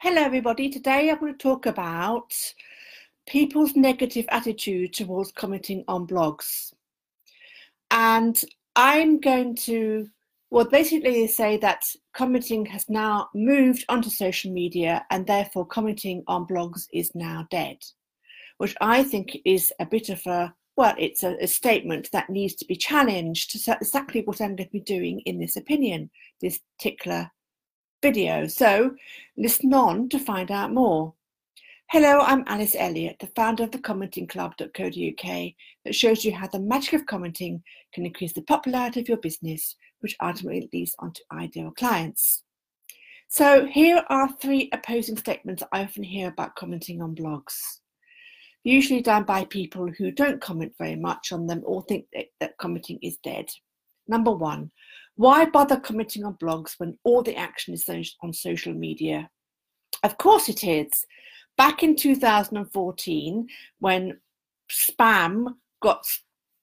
[0.00, 0.70] Hello, everybody.
[0.70, 2.32] Today I'm going to talk about
[3.26, 6.72] people's negative attitude towards commenting on blogs.
[7.90, 8.40] And
[8.76, 10.06] I'm going to,
[10.50, 11.82] well, basically say that
[12.12, 17.78] commenting has now moved onto social media and therefore commenting on blogs is now dead,
[18.58, 22.54] which I think is a bit of a, well, it's a, a statement that needs
[22.54, 26.08] to be challenged to exactly what I'm going to be doing in this opinion,
[26.40, 27.32] this particular
[28.02, 28.94] video, so
[29.36, 31.14] listen on to find out more.
[31.90, 35.52] Hello, I'm Alice Elliott, the founder of the commentingclub.co.uk
[35.84, 37.62] that shows you how the magic of commenting
[37.92, 42.44] can increase the popularity of your business, which ultimately leads on to ideal clients.
[43.28, 47.56] So here are three opposing statements I often hear about commenting on blogs.
[48.64, 52.58] Usually done by people who don't comment very much on them or think that, that
[52.58, 53.46] commenting is dead.
[54.06, 54.70] Number one,
[55.18, 57.84] why bother commenting on blogs when all the action is
[58.22, 59.28] on social media?
[60.04, 61.04] Of course it is.
[61.56, 63.48] Back in 2014,
[63.80, 64.20] when
[64.70, 66.04] spam got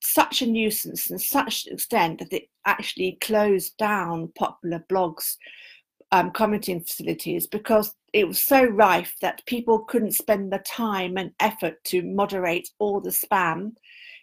[0.00, 5.34] such a nuisance and such extent that it actually closed down popular blogs
[6.12, 11.32] um, commenting facilities because it was so rife that people couldn't spend the time and
[11.40, 13.72] effort to moderate all the spam,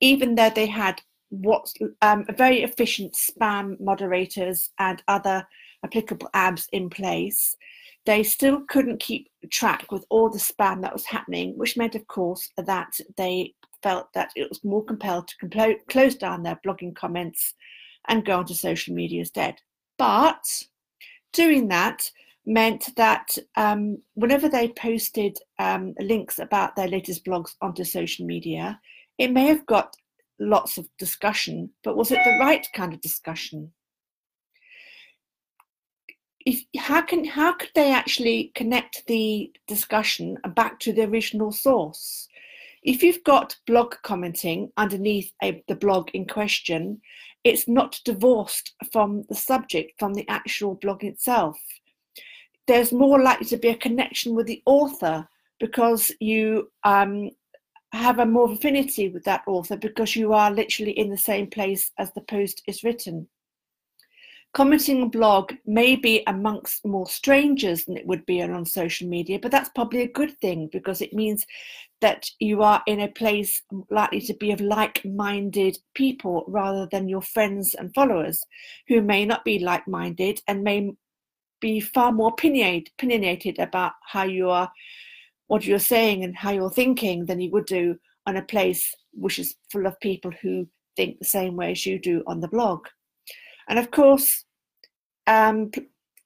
[0.00, 1.00] even though they had
[1.32, 5.46] what's um, very efficient spam moderators and other
[5.82, 7.56] applicable apps in place,
[8.04, 12.06] they still couldn't keep track with all the spam that was happening, which meant, of
[12.06, 16.94] course, that they felt that it was more compelled to compl- close down their blogging
[16.94, 17.54] comments
[18.08, 19.56] and go onto social media instead.
[19.96, 20.44] But
[21.32, 22.10] doing that
[22.44, 28.78] meant that um, whenever they posted um, links about their latest blogs onto social media,
[29.18, 29.96] it may have got
[30.38, 33.72] lots of discussion, but was it the right kind of discussion?
[36.44, 42.28] If, how can how could they actually connect the discussion back to the original source?
[42.82, 47.00] If you've got blog commenting underneath a, the blog in question,
[47.44, 51.58] it's not divorced from the subject, from the actual blog itself.
[52.66, 55.28] There's more likely to be a connection with the author
[55.60, 57.30] because you um,
[57.92, 61.92] have a more affinity with that author because you are literally in the same place
[61.98, 63.28] as the post is written.
[64.54, 69.38] Commenting a blog may be amongst more strangers than it would be on social media,
[69.38, 71.46] but that's probably a good thing because it means
[72.02, 77.08] that you are in a place likely to be of like minded people rather than
[77.08, 78.44] your friends and followers
[78.88, 80.90] who may not be like minded and may
[81.60, 84.70] be far more opinionated about how you are
[85.46, 89.38] what you're saying and how you're thinking than you would do on a place which
[89.38, 90.66] is full of people who
[90.96, 92.86] think the same way as you do on the blog.
[93.68, 94.44] And of course,
[95.26, 95.70] um,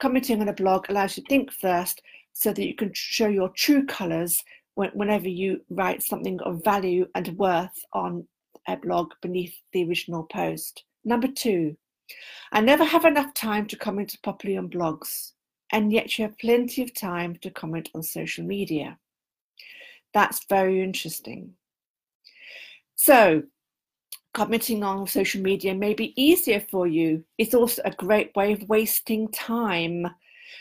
[0.00, 3.48] commenting on a blog allows you to think first so that you can show your
[3.50, 4.42] true colours
[4.74, 8.26] whenever you write something of value and worth on
[8.66, 10.84] a blog beneath the original post.
[11.04, 11.76] Number two,
[12.52, 15.32] I never have enough time to comment properly on blogs,
[15.70, 18.98] and yet you have plenty of time to comment on social media.
[20.14, 21.54] That's very interesting.
[22.94, 23.42] So,
[24.32, 27.24] commenting on social media may be easier for you.
[27.36, 30.06] It's also a great way of wasting time.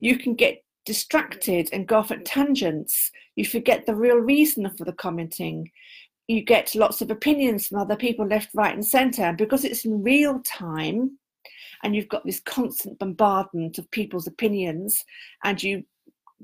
[0.00, 3.10] You can get distracted and go off at tangents.
[3.36, 5.70] You forget the real reason for the commenting.
[6.26, 9.22] You get lots of opinions from other people left, right, and centre.
[9.22, 11.18] And because it's in real time
[11.82, 15.04] and you've got this constant bombardment of people's opinions
[15.44, 15.84] and you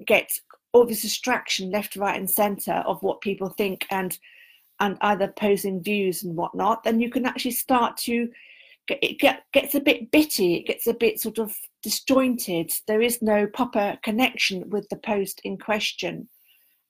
[0.07, 0.31] get
[0.73, 4.19] all this distraction left, right, and centre of what people think and
[4.79, 8.31] and either posing views and whatnot, then you can actually start to
[8.89, 12.73] it get, gets a bit bitty, it gets a bit sort of disjointed.
[12.87, 16.29] There is no proper connection with the post in question.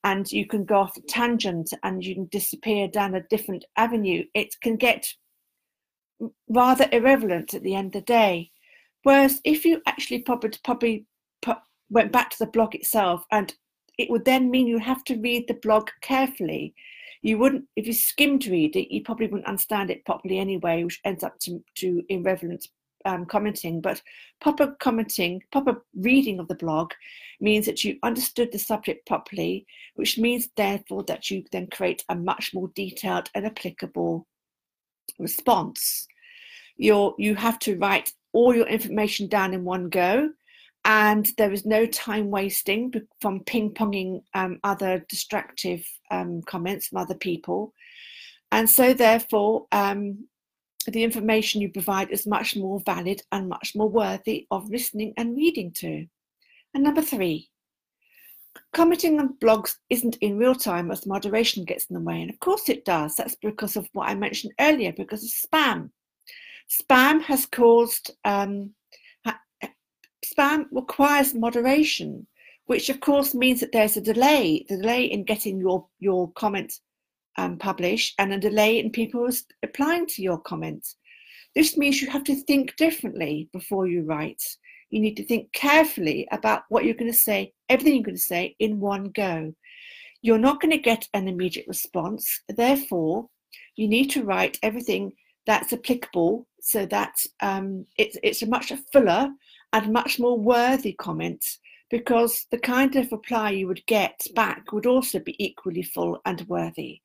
[0.02, 4.24] And you can go off a tangent and you can disappear down a different avenue.
[4.34, 5.06] It can get
[6.48, 8.50] rather irrelevant at the end of the day.
[9.02, 11.06] Whereas if you actually probably, probably
[11.90, 13.54] went back to the blog itself and
[14.00, 16.74] it would then mean you have to read the blog carefully.
[17.20, 21.00] You wouldn't, if you skimmed read it, you probably wouldn't understand it properly anyway, which
[21.04, 22.66] ends up to, to irrelevant
[23.04, 23.82] um, commenting.
[23.82, 24.00] But
[24.40, 26.92] proper commenting, proper reading of the blog
[27.40, 29.66] means that you understood the subject properly,
[29.96, 34.26] which means therefore that you then create a much more detailed and applicable
[35.18, 36.06] response.
[36.78, 40.30] You're, you have to write all your information down in one go
[40.84, 46.98] and there is no time wasting from ping ponging um, other destructive um, comments from
[46.98, 47.72] other people.
[48.52, 50.26] And so, therefore, um,
[50.86, 55.36] the information you provide is much more valid and much more worthy of listening and
[55.36, 56.06] reading to.
[56.74, 57.50] And number three,
[58.72, 62.20] Commenting on blogs isn't in real time as moderation gets in the way.
[62.20, 63.16] And of course it does.
[63.16, 65.90] That's because of what I mentioned earlier, because of spam.
[66.68, 68.72] Spam has caused, um,
[70.40, 72.26] spam requires moderation,
[72.66, 76.72] which of course means that there's a delay, the delay in getting your, your comment
[77.36, 79.28] um, published and a delay in people
[79.62, 80.96] applying to your comments.
[81.54, 84.42] This means you have to think differently before you write.
[84.90, 88.22] You need to think carefully about what you're going to say, everything you're going to
[88.22, 89.52] say in one go.
[90.22, 92.42] You're not going to get an immediate response.
[92.48, 93.28] Therefore,
[93.76, 95.12] you need to write everything
[95.46, 99.30] that's applicable so that um, it's, it's a much fuller
[99.72, 101.58] and much more worthy comments
[101.90, 106.42] because the kind of reply you would get back would also be equally full and
[106.48, 107.00] worthy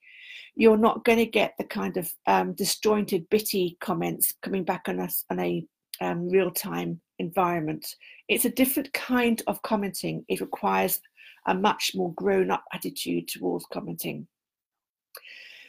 [0.55, 4.99] you're not going to get the kind of um, disjointed, bitty comments coming back on
[4.99, 5.65] us on a
[6.01, 7.85] um, real time environment.
[8.27, 10.25] It's a different kind of commenting.
[10.27, 10.99] It requires
[11.47, 14.27] a much more grown up attitude towards commenting.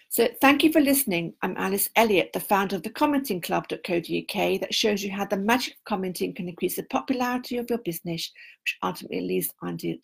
[0.09, 1.35] So, thank you for listening.
[1.43, 5.85] I'm Alice Elliott, the founder of the commentingclub.co.uk that shows you how the magic of
[5.85, 8.31] commenting can increase the popularity of your business,
[8.63, 9.99] which ultimately leads onto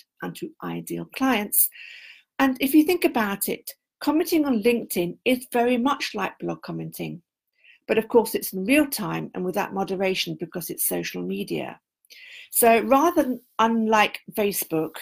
[0.62, 1.68] ideal clients.
[2.38, 3.70] And if you think about it,
[4.02, 7.22] Commenting on LinkedIn is very much like blog commenting,
[7.86, 11.78] but of course it's in real time and without moderation because it's social media.
[12.50, 14.96] So rather than unlike Facebook,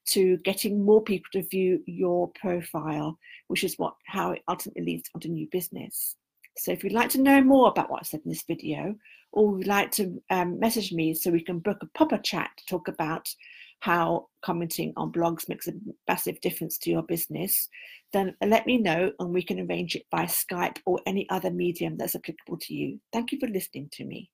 [0.08, 3.18] to getting more people to view your profile,
[3.48, 6.16] which is what how it ultimately leads onto new business.
[6.58, 8.96] So if you'd like to know more about what I said in this video,
[9.32, 12.66] or would like to um, message me so we can book a proper chat to
[12.66, 13.30] talk about
[13.80, 15.74] how commenting on blogs makes a
[16.08, 17.70] massive difference to your business,
[18.14, 21.98] then let me know and we can arrange it by Skype or any other medium
[21.98, 23.00] that's applicable to you.
[23.14, 24.30] Thank you for listening to me.